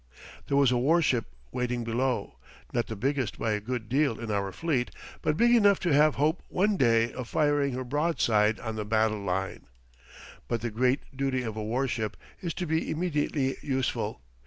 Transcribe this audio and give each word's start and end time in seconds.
There 0.47 0.57
was 0.57 0.71
a 0.71 0.77
war 0.79 0.99
ship 1.03 1.25
waiting 1.51 1.83
below 1.83 2.37
not 2.73 2.87
the 2.87 2.95
biggest 2.95 3.37
by 3.37 3.51
a 3.51 3.59
good 3.59 3.87
deal 3.87 4.19
in 4.19 4.31
our 4.31 4.51
fleet, 4.51 4.89
but 5.21 5.37
big 5.37 5.53
enough 5.55 5.79
to 5.81 5.93
have 5.93 6.15
hope 6.15 6.41
one 6.49 6.75
day 6.75 7.13
of 7.13 7.29
firing 7.29 7.73
her 7.73 7.83
broadside 7.83 8.59
on 8.61 8.77
the 8.77 8.83
battle 8.83 9.21
line. 9.21 9.67
But 10.47 10.61
the 10.61 10.71
great 10.71 11.01
duty 11.15 11.43
of 11.43 11.55
a 11.55 11.63
war 11.63 11.87
ship 11.87 12.17
is 12.41 12.55
to 12.55 12.65
be 12.65 12.89
immediately 12.89 13.57
useful. 13.61 14.21